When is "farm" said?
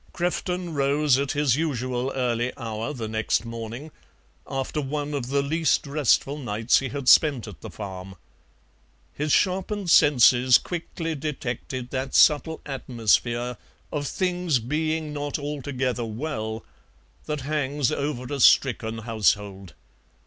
7.69-8.15